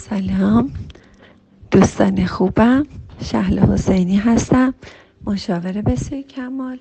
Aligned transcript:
سلام. 0.00 0.72
دوستان 1.70 2.26
خوبم. 2.26 2.86
شهل 3.22 3.58
حسینی 3.58 4.16
هستم. 4.16 4.74
مشاور 5.26 5.72
بسیار 5.72 6.22
کمال. 6.22 6.78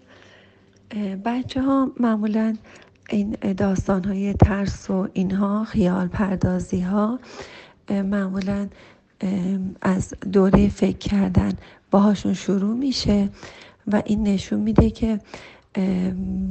بچه 1.26 1.62
ها 1.62 1.92
معمولا 2.00 2.56
این 3.10 3.38
داستان 3.58 4.04
های 4.04 4.34
ترس 4.34 4.90
و 4.90 5.08
اینها 5.14 5.64
خیال 5.64 6.08
پردازی 6.08 6.80
ها 6.80 7.20
معمولا 7.90 8.68
از 9.82 10.14
دوره 10.32 10.70
فکر 10.70 10.98
کردن 10.98 11.54
باهاشون 11.92 12.34
شروع 12.34 12.78
میشه 12.78 13.30
و 13.88 14.02
این 14.06 14.24
نشون 14.24 14.60
میده 14.60 14.90
که 14.90 15.20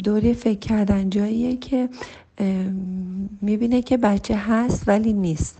دوره 0.04 0.32
فکر 0.32 0.58
کردن 0.58 1.10
جاییه 1.10 1.56
که 1.56 1.88
می‌بینه 3.42 3.82
که 3.82 3.96
بچه 3.96 4.36
هست 4.36 4.88
ولی 4.88 5.12
نیست. 5.12 5.58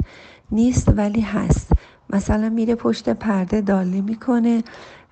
نیست 0.52 0.88
ولی 0.96 1.20
هست. 1.20 1.72
مثلا 2.10 2.48
میره 2.48 2.74
پشت 2.74 3.08
پرده 3.08 3.60
دالی 3.60 4.00
می‌کنه 4.00 4.62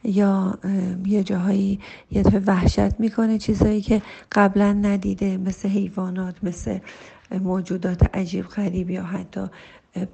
یا 0.04 0.58
یه 1.06 1.22
جاهایی 1.22 1.80
یه 2.10 2.22
دفعه 2.22 2.40
وحشت 2.46 3.00
می‌کنه 3.00 3.38
چیزایی 3.38 3.80
که 3.80 4.02
قبلا 4.32 4.72
ندیده 4.72 5.36
مثل 5.36 5.68
حیوانات 5.68 6.34
مثل 6.42 6.78
موجودات 7.40 8.16
عجیب 8.16 8.46
غریب 8.46 8.90
یا 8.90 9.02
حتی 9.02 9.40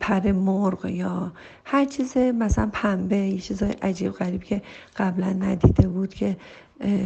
پر 0.01 0.33
مرغ 0.33 0.87
یا 0.87 1.33
هر 1.65 1.85
چیز 1.85 2.17
مثلا 2.17 2.71
پنبه 2.73 3.17
یه 3.17 3.39
چیزای 3.39 3.73
عجیب 3.73 4.13
غریب 4.13 4.43
که 4.43 4.63
قبلا 4.97 5.33
ندیده 5.33 5.89
بود 5.89 6.15
که 6.15 6.37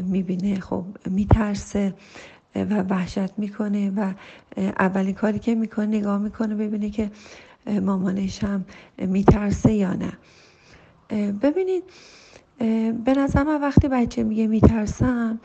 می‌بینه. 0.02 0.60
خب 0.60 0.84
میترسه 1.10 1.94
و 2.56 2.82
وحشت 2.82 3.38
می‌کنه 3.38 3.90
و 3.90 4.12
اولین 4.58 5.14
کاری 5.14 5.38
که 5.38 5.54
می‌کنه 5.54 5.86
نگاه 5.86 6.18
می‌کنه 6.18 6.54
ببینه 6.54 6.90
که 6.90 7.10
مامانش 7.66 8.44
هم 8.44 8.64
میترسه 8.98 9.72
یا 9.72 9.94
نه. 9.94 10.12
ببینید 11.32 11.82
به 13.04 13.14
نظر 13.16 13.58
وقتی 13.62 13.88
بچه 13.88 14.22
میگه 14.22 14.46
میترسم 14.46 15.40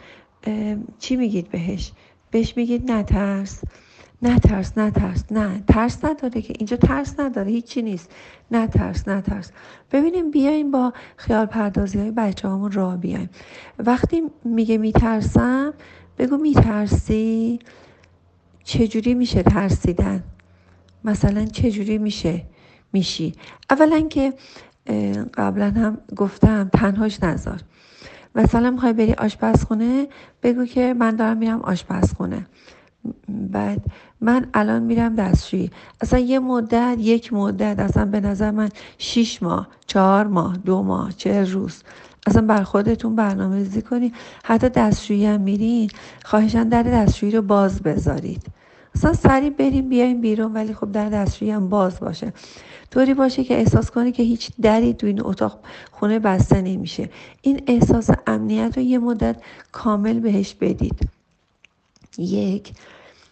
چی 1.00 1.16
میگید 1.16 1.50
بهش؟ 1.50 1.92
بهش 2.32 2.58
میگید 2.58 2.92
نترس. 2.92 3.62
نترس 4.22 4.78
نترس 4.78 5.32
نه. 5.32 5.64
ترس 5.68 6.06
نداره 6.06 6.42
که 6.42 6.54
اینجا 6.58 6.78
ترس 6.78 7.20
نداره 7.20 7.52
هیچی 7.52 7.82
نیست. 7.82 8.12
نترس 8.52 9.08
نترس. 9.08 9.52
ببینیم 9.92 10.32
بیایم 10.32 10.72
با 10.72 10.94
خیال 11.18 11.46
پردازی 11.46 12.00
های 12.00 12.12
بچه 12.12 12.48
همون 12.48 12.72
راه 12.72 12.98
بیایم. 12.98 13.30
وقتی 13.80 14.24
میگه 14.44 14.78
میترسم 14.78 15.74
بگو 16.18 16.38
میترسی؟ 16.38 17.60
چجوری 18.64 19.14
میشه 19.14 19.44
ترسیدن؟ 19.44 20.24
مثلا 21.04 21.46
چجوری 21.46 21.98
میشه؟ 21.98 22.44
میشی. 22.94 23.34
اولا 23.70 24.02
که 24.02 24.34
قبلا 25.34 25.72
هم 25.72 25.98
گفتم 26.16 26.70
تنهاش 26.74 27.24
نذار. 27.24 27.62
مثلا 28.36 28.72
می‌خوای 28.72 28.94
بری 28.94 29.14
آشپزخونه 29.14 30.08
بگو 30.44 30.66
که 30.66 30.94
من 30.94 31.16
دارم 31.16 31.38
میرم 31.38 31.62
آشپزخونه. 31.62 32.46
بعد 33.30 33.82
من 34.22 34.46
الان 34.54 34.84
میرم 34.84 35.16
دستشویی. 35.16 35.72
اصلا 36.02 36.20
یه 36.20 36.40
مدت 36.40 36.96
یک 37.00 37.34
مدت 37.34 37.80
اصلا 37.80 38.06
به 38.06 38.20
نظر 38.20 38.52
من 38.52 38.70
شیش 38.98 39.44
ماه 39.44 39.68
چهار 39.88 40.28
ماه 40.28 40.58
دو 40.58 40.84
ماه 40.84 41.12
چه 41.12 41.44
روز. 41.44 41.84
اصلا 42.28 42.42
بر 42.42 42.64
خودتون 42.64 43.16
برنامه 43.16 43.56
ریزی 43.56 43.82
کنید 43.82 44.14
حتی 44.44 44.70
دستشویی 44.70 45.26
هم 45.26 45.42
میرین 45.42 45.90
خواهشان 46.26 46.70
در 46.70 46.84
دستشویی 46.84 47.32
رو 47.32 47.42
باز 47.42 47.82
بذارید. 47.82 48.44
اصلا 48.96 49.14
سریع 49.14 49.50
بریم 49.50 49.90
بیایم 49.90 50.22
بیرون 50.22 50.54
ولی 50.54 50.74
خب 50.74 50.92
در 50.92 51.10
دستشویی 51.10 51.52
هم 51.52 51.70
باز 51.70 52.00
باشه. 52.00 52.34
طوری 52.92 53.14
باشه 53.14 53.44
که 53.44 53.58
احساس 53.58 53.92
کنی 53.92 54.12
که 54.12 54.24
هیچ 54.24 54.52
دری 54.62 54.94
تو 54.94 55.08
این 55.08 55.26
اتاق 55.26 55.60
خونه 55.92 56.20
بسته 56.20 56.62
نمیشه. 56.62 57.10
این 57.42 57.62
احساس 57.68 58.10
امنیت 58.28 58.78
رو 58.78 58.84
یه 58.84 58.98
مدت 59.00 59.42
کامل 59.72 60.20
بهش 60.20 60.54
بدید. 60.54 61.10
یک 62.18 62.74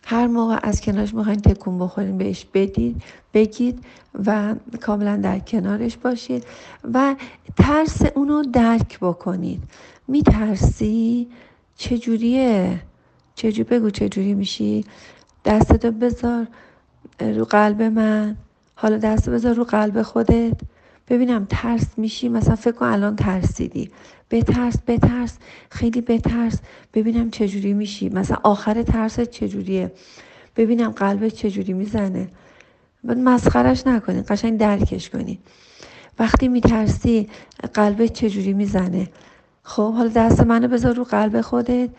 هر 0.06 0.28
موقع 0.28 0.60
از 0.64 0.82
کنارش 0.82 1.14
می‌خواین 1.14 1.40
تکون 1.40 1.80
بخورین 1.80 2.18
بهش 2.18 2.46
بدید 2.54 3.04
بگید 3.34 3.84
و 4.26 4.56
کاملا 4.82 5.18
در 5.18 5.40
کنارش 5.40 5.98
باشید 5.98 6.46
و 6.94 7.16
ترس 7.58 8.02
اونو 8.16 8.44
درک 8.44 9.00
بکنید. 9.00 9.64
میترسی؟ 10.08 11.28
چجوریه؟ 11.76 12.80
چجوری؟ 13.36 13.64
بگو 13.64 13.90
چجوری 13.90 14.34
میشی؟ 14.34 14.86
دستتو 15.50 15.92
بذار 15.92 16.48
رو 17.22 17.46
قلب 17.46 17.82
من. 17.82 18.38
حالا 18.76 18.98
دست 18.98 19.30
بذار 19.30 19.54
رو 19.56 19.64
قلب 19.64 20.02
خودت. 20.02 20.62
ببینم 21.08 21.48
ترس 21.50 21.86
میشی؟ 21.98 22.30
مثلا 22.30 22.56
فکر 22.56 22.72
کن 22.72 22.86
الان 22.86 23.16
ترسیدی. 23.16 23.92
بترس 24.32 24.76
بترس 24.88 25.38
خیلی 25.70 26.02
بترس. 26.02 26.60
ببینم 26.94 27.30
چجوری 27.30 27.74
میشی. 27.74 28.10
مثلا 28.10 28.38
آخر 28.44 28.84
ترس 28.84 29.20
چجوریه؟ 29.20 29.92
ببینم 30.56 30.92
قلبت 30.92 31.34
چجوری 31.34 31.74
می‌زنه. 31.74 32.28
مسخرش 33.04 33.88
نکنی 33.88 34.22
قشنگ 34.22 34.60
درکش 34.60 35.10
کنی. 35.10 35.40
وقتی 36.20 36.48
میترسی 36.48 37.30
قلبت 37.74 38.14
چجوری 38.14 38.54
می‌زنه؟ 38.54 39.08
خب 39.64 39.94
حالا 39.94 40.10
دست 40.10 40.42
منو 40.42 40.68
بذار 40.68 40.96
رو 40.96 41.04
قلب 41.04 41.42
خودت. 41.42 41.90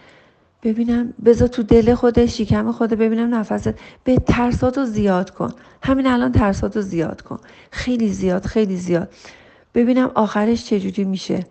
ببینم 0.62 1.14
بذار 1.24 1.48
تو 1.48 1.62
دل 1.62 1.94
خودت 1.94 2.26
شکم 2.26 2.72
خودت 2.72 2.94
ببینم 2.94 3.34
نفست. 3.34 3.74
به 4.04 4.16
ترساتو 4.16 4.84
زیاد 4.84 5.30
کن. 5.30 5.52
همین 5.82 6.06
الان 6.06 6.32
ترساتو 6.32 6.80
زیاد 6.80 7.20
کن. 7.22 7.38
خیلی 7.70 8.08
زیاد 8.08 8.46
خیلی 8.46 8.76
زیاد. 8.76 9.12
ببینم 9.74 10.10
آخرش 10.14 10.64
چجوری 10.64 11.04
میشه. 11.04 11.46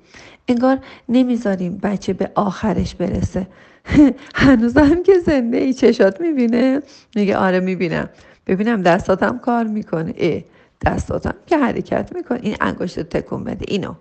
انگار 0.48 0.80
نمی‌ذاریم 1.10 1.78
بچه 1.84 2.14
به 2.14 2.32
آخرش 2.36 2.96
برسه. 2.96 3.48
هنوزم 4.36 5.04
که 5.04 5.20
زنده 5.20 5.58
ای 5.58 5.74
چشات 5.74 6.22
می‌بینه. 6.22 6.82
میگه 7.16 7.38
آره 7.38 7.60
می‌بینم. 7.60 8.10
ببینم 8.48 8.82
دستاتم 8.82 9.38
کار 9.38 9.64
می‌کنه. 9.64 10.14
ای 10.18 10.44
دستاتم 10.86 11.34
که 11.48 11.58
حرکت 11.58 12.16
می‌کنه. 12.16 12.40
این 12.42 12.56
انگشت 12.62 13.00
تکون 13.00 13.44
بده. 13.44 13.66
اینو. 13.68 13.94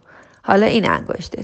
حالا 0.42 0.66
این 0.66 0.90
انگشت 0.90 1.36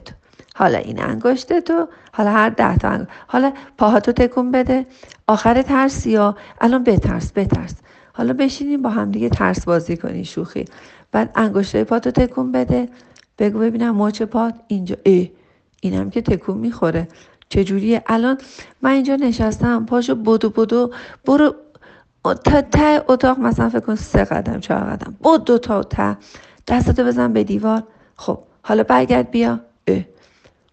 حالا 0.55 0.79
این 0.79 1.03
انگشت 1.03 1.61
تو 1.61 1.89
حالا 2.13 2.31
هر 2.31 2.51
ده 2.51 2.77
تا 2.77 2.89
انگشت. 2.89 3.11
حالا 3.27 3.53
پاهاتو 3.79 4.13
تکون 4.13 4.51
بده. 4.51 4.87
آخر 5.27 5.63
ترس 5.63 6.07
یا 6.07 6.37
الان 6.61 6.85
بترس 6.85 7.33
بترس. 7.35 7.75
حالا 8.13 8.33
بشینیم 8.33 8.83
با 8.83 8.91
هم 8.91 9.11
دیگه 9.11 9.29
ترس 9.29 9.65
بازی 9.65 9.97
کنی 9.97 10.25
شوخی. 10.25 10.65
بعد 11.13 11.31
انگشته 11.35 11.85
پاتو 11.85 12.11
تکون 12.11 12.53
بده. 12.53 12.89
بگو 13.39 13.59
ببینم 13.59 13.97
مچ 13.97 14.23
پات 14.23 14.55
اینجا. 14.69 14.97
ای 15.03 15.31
اینم 15.81 16.11
که 16.11 16.23
تکون 16.23 16.59
می‌خوره. 16.59 17.09
چجوریه؟ 17.49 18.03
الان 18.07 18.39
من 18.83 18.91
اینجا 18.91 19.17
نشستم 19.17 19.87
پاشو 19.87 20.15
بدو 20.15 20.51
بدو 20.51 20.91
برو 21.25 21.55
تا 22.45 22.61
ته 22.63 23.03
اتاق 23.09 23.39
مثلا 23.39 23.69
فکر 23.69 23.81
کن 23.81 23.95
سه 23.95 24.25
قدم 24.25 24.61
چهار 24.61 24.81
قدم. 24.81 25.15
بود 25.23 25.45
دو 25.45 25.59
تا 25.59 25.83
ته. 25.83 26.17
دستتو 26.69 27.05
بزن 27.05 27.33
به 27.33 27.45
دیوار. 27.45 27.83
خب 28.17 28.39
حالا 28.63 28.83
برگرد 28.83 29.31
بیا. 29.31 29.61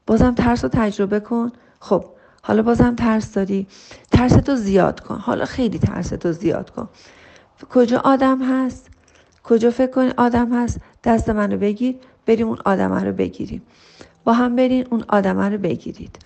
بازم 0.07 0.34
ترس 0.35 0.63
رو 0.63 0.69
تجربه 0.73 1.19
کن. 1.19 1.51
خب 1.79 2.06
حالا 2.44 2.62
بازم 2.62 2.95
ترس 2.95 3.34
داری. 3.34 3.67
ترستو 4.12 4.56
زیاد 4.56 5.00
کن. 5.00 5.16
حالا 5.16 5.45
خیلی 5.45 5.79
ترستو 5.79 6.31
زیاد 6.31 6.69
کن. 6.69 6.89
کجا 7.69 8.01
آدم 8.03 8.41
هست؟ 8.44 8.90
کجا 9.44 9.72
فکر 9.72 9.91
کنی 9.91 10.11
آدم 10.17 10.63
هست؟ 10.63 10.78
دست 11.03 11.29
منو 11.29 11.57
بگیر. 11.57 11.95
بریم 12.25 12.47
اون 12.47 12.57
آدم 12.66 12.94
رو 12.94 13.11
بگیریم. 13.11 13.61
با 14.23 14.34
هم 14.34 14.56
برین 14.56 14.88
اون 14.90 15.03
آدم 15.07 15.40
رو 15.40 15.57
بگیرید. 15.57 16.19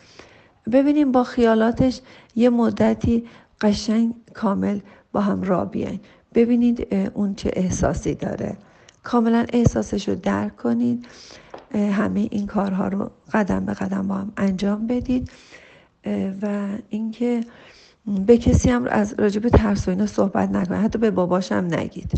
ببینیم 0.71 1.11
با 1.11 1.23
خیالاتش 1.23 2.01
یه 2.35 2.49
مدتی 2.49 3.27
قشنگ 3.61 4.13
کامل 4.33 4.79
با 5.11 5.21
هم 5.21 5.41
را 5.41 5.65
بیاین. 5.65 5.99
ببینید 6.33 6.95
اون 7.13 7.35
چه 7.35 7.51
احساسی 7.53 8.15
داره. 8.15 8.57
کاملا 9.03 9.45
احساسش 9.53 10.09
رو 10.09 10.15
درک 10.15 10.57
کنید. 10.57 11.05
همه 11.77 12.27
این 12.31 12.47
کارها 12.47 12.87
رو 12.87 13.11
قدم 13.33 13.65
به 13.65 13.73
قدم 13.73 14.07
با 14.07 14.15
هم 14.15 14.31
انجام 14.37 14.87
بدید. 14.87 15.31
و 16.41 16.67
اینکه 16.89 17.41
به 18.25 18.37
کسی 18.37 18.69
هم 18.69 18.85
از 18.87 19.15
راجب 19.17 19.49
ترس 19.49 19.87
و 19.87 19.91
اینا 19.91 20.05
صحبت 20.05 20.49
نکنید. 20.49 20.81
حتی 20.81 20.99
به 20.99 21.11
باباشم 21.11 21.67
نگید. 21.71 22.11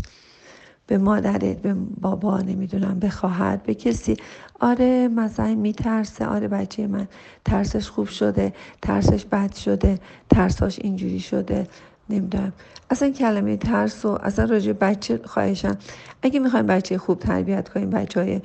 به 0.86 0.98
مادرت 0.98 1.44
به 1.44 1.74
بابا 2.00 2.38
نمی‌دونم 2.40 2.98
به 2.98 3.10
خواهر 3.10 3.56
به 3.56 3.74
کسی. 3.74 4.16
آره 4.60 5.08
مثلا 5.08 5.54
میترسه. 5.54 6.26
آره 6.26 6.48
بچه 6.48 6.86
من 6.86 7.08
ترسش 7.44 7.88
خوب 7.88 8.08
شده 8.08 8.52
ترسش 8.82 9.24
بد 9.24 9.54
شده 9.54 9.98
ترساش 10.30 10.78
اینجوری 10.78 11.20
شده. 11.20 11.66
نمی‌دونم. 12.10 12.52
اصلا 12.90 13.10
کلمه 13.10 13.56
ترس 13.56 14.04
و 14.04 14.08
اصلا 14.08 14.44
راجع 14.44 14.72
بچه 14.72 15.20
خواهشم. 15.24 15.76
اگه 16.22 16.40
می‌خوایم 16.40 16.66
بچه 16.66 16.98
خوب 16.98 17.18
تربیت 17.18 17.68
کنیم 17.68 17.90
بچه 17.90 18.20
های 18.20 18.40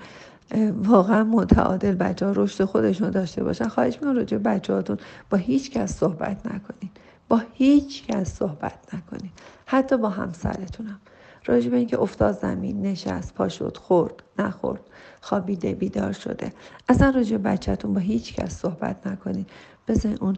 واقعا 0.84 1.24
متعادل 1.24 1.96
بچه 1.96 2.26
ها 2.26 2.32
رشد 2.36 2.64
خودشون 2.64 3.10
داشته 3.10 3.44
باشن. 3.44 3.68
خواهش 3.68 3.94
می‌کنم 3.94 4.16
راجع 4.16 4.38
بچه 4.38 4.74
هاتون 4.74 4.98
با 5.30 5.38
هیچ 5.38 5.72
کس 5.72 5.98
صحبت 5.98 6.46
نکنید 6.46 6.92
با 7.30 7.42
هیچ 7.54 8.06
کس 8.06 8.34
صحبت 8.34 8.94
نکنید 8.94 9.32
حتی 9.66 9.98
با 9.98 10.10
همسرتونم. 10.10 11.00
راجع 11.46 11.70
به 11.70 11.78
اینکه 11.78 12.00
افتاد 12.00 12.40
زمین 12.40 12.82
نشست 12.82 13.34
پا 13.34 13.48
خورد 13.76 14.24
نخورد 14.40 14.82
خوابیده 15.22 15.74
بیدار 15.74 16.12
شده. 16.12 16.54
اصلا 16.90 17.10
راجع 17.10 17.38
بچهتون 17.38 17.94
با 17.94 18.00
هیچ 18.00 18.34
کس 18.36 18.60
صحبت 18.60 19.08
نکنید 19.08 19.50
بزن 19.88 20.16
اون 20.22 20.36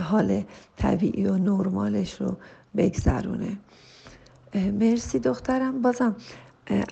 حال 0.00 0.42
طبیعی 0.76 1.26
و 1.26 1.36
نرمالش 1.36 2.20
رو 2.20 2.36
بگذرونه. 2.76 3.58
مرسی 4.54 5.18
دخترم. 5.18 5.82
بازم 5.82 6.16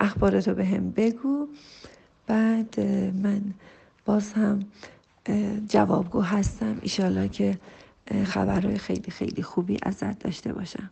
اخبارتو 0.01 0.53
به 0.53 0.65
هم 0.65 0.91
بگو. 0.91 1.47
بعد 2.29 2.79
من 3.23 3.41
باز 4.05 4.33
هم 4.33 4.59
جوابگو 5.69 6.21
هستم. 6.21 6.77
ایشالا 6.81 7.27
که 7.27 7.57
خبرهای 8.25 8.77
خیلی 8.77 9.11
خیلی 9.11 9.43
خوبی 9.43 9.77
ازت 9.83 10.19
داشته 10.19 10.53
باشم. 10.53 10.89